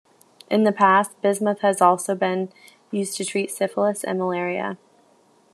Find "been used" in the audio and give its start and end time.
2.15-3.17